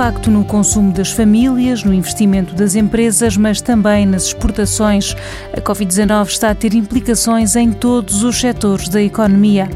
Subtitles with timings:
[0.00, 5.14] impacto no consumo das famílias, no investimento das empresas, mas também nas exportações.
[5.52, 9.68] A Covid-19 está a ter implicações em todos os setores da economia.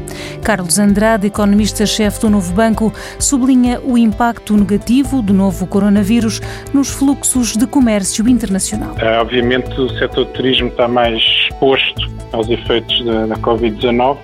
[0.43, 6.41] Carlos Andrade, economista-chefe do Novo Banco, sublinha o impacto negativo do novo coronavírus
[6.73, 8.95] nos fluxos de comércio internacional.
[8.95, 14.17] Uh, obviamente, o setor do turismo está mais exposto aos efeitos da, da Covid-19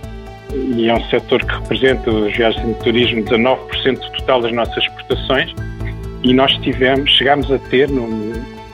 [0.76, 4.84] e é um setor que representa, os viagens de turismo, 19% do total das nossas
[4.84, 5.54] exportações
[6.24, 8.08] e nós tivemos, chegámos a ter, no,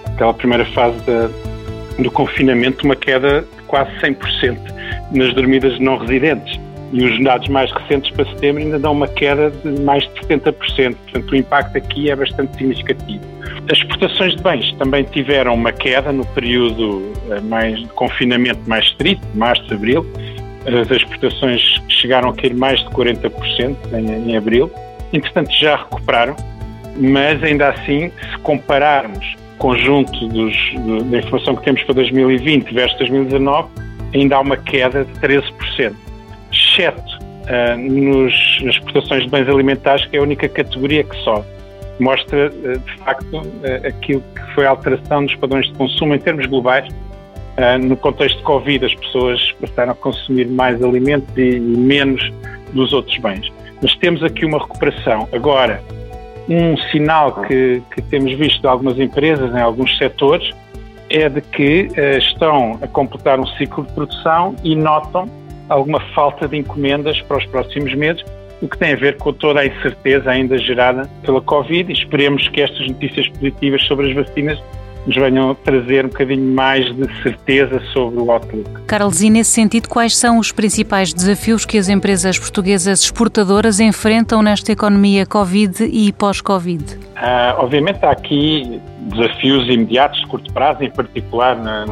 [0.06, 1.30] naquela primeira fase da,
[2.02, 4.58] do confinamento, uma queda de quase 100%
[5.12, 6.60] nas dormidas não residentes.
[6.94, 10.96] E os dados mais recentes para setembro ainda dão uma queda de mais de 70%.
[10.96, 13.24] Portanto, o impacto aqui é bastante significativo.
[13.70, 18.86] As exportações de bens também tiveram uma queda no período eh, mais de confinamento mais
[18.86, 20.06] estrito, março, abril,
[20.66, 24.72] as exportações chegaram a cair mais de 40% em, em abril.
[25.14, 26.36] Entretanto, já recuperaram,
[26.98, 30.56] mas ainda assim, se compararmos o conjunto dos,
[31.10, 33.70] da informação que temos para 2020 versus 2019,
[34.14, 35.94] ainda há uma queda de 13%,
[36.52, 37.02] exceto
[37.48, 41.46] uh, nos, nas exportações de bens alimentares, que é a única categoria que sobe.
[42.00, 46.20] Mostra, uh, de facto, uh, aquilo que foi a alteração dos padrões de consumo em
[46.20, 46.88] termos globais,
[47.82, 52.32] no contexto de Covid, as pessoas passaram a consumir mais alimentos e menos
[52.72, 53.52] dos outros bens.
[53.82, 55.28] Mas temos aqui uma recuperação.
[55.32, 55.82] Agora,
[56.50, 60.52] um sinal que, que, temos visto de algumas empresas, em alguns setores,
[61.10, 65.30] é de que uh, estão a completar um ciclo de produção e notam
[65.70, 68.24] alguma falta de encomendas para os próximos meses,
[68.62, 72.48] o que tem a ver com toda a incerteza ainda gerada pela Covid e esperemos
[72.48, 74.60] que estas notícias positivas sobre as vacinas
[75.08, 78.70] nos venham trazer um bocadinho mais de certeza sobre o outlook.
[78.86, 84.44] Carlos, e nesse sentido, quais são os principais desafios que as empresas portuguesas exportadoras enfrentam
[84.44, 86.84] nesta economia Covid e pós-Covid?
[86.94, 91.86] Uh, obviamente há aqui desafios imediatos de curto prazo, em particular na,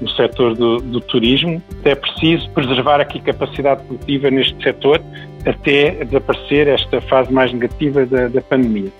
[0.00, 1.62] no setor do, do, turismo.
[1.84, 5.00] É preciso preservar aqui capacidade produtiva neste setor
[5.46, 8.90] até desaparecer esta fase mais negativa da, da, pandemia.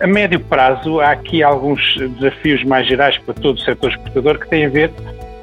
[0.00, 4.48] A médio prazo, há aqui alguns desafios mais gerais para todo o setor exportador que
[4.48, 4.92] têm a ver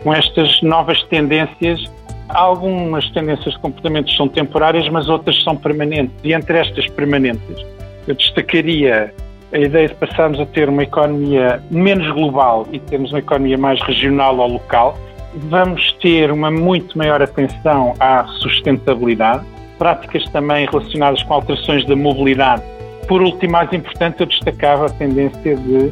[0.03, 1.83] com estas novas tendências.
[2.29, 6.15] Algumas tendências de comportamentos são temporárias, mas outras são permanentes.
[6.23, 7.65] E entre estas permanentes,
[8.07, 9.13] eu destacaria
[9.51, 13.81] a ideia de passarmos a ter uma economia menos global e termos uma economia mais
[13.83, 14.97] regional ou local.
[15.35, 19.45] Vamos ter uma muito maior atenção à sustentabilidade
[19.77, 22.63] práticas também relacionadas com alterações da mobilidade.
[23.07, 25.91] Por último, mais importante, eu destacava a tendência de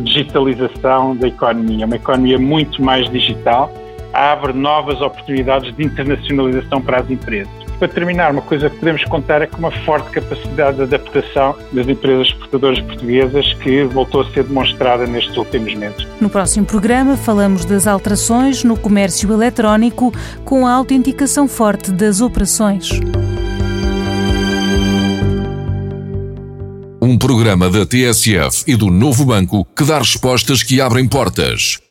[0.00, 3.70] digitalização da economia, uma economia muito mais digital,
[4.12, 7.61] abre novas oportunidades de internacionalização para as empresas.
[7.82, 11.88] Para terminar, uma coisa que podemos contar é com uma forte capacidade de adaptação das
[11.88, 16.06] empresas exportadoras portuguesas que voltou a ser demonstrada nestes últimos meses.
[16.20, 22.88] No próximo programa falamos das alterações no comércio eletrónico com a autenticação forte das operações.
[27.02, 31.82] Um programa da TSF e do Novo Banco que dá respostas que abrem portas.